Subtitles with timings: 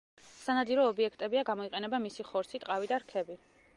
[0.27, 3.37] სანადირო ობიექტებია, გამოიყენება მისი ხორცი, ტყავი და რქები.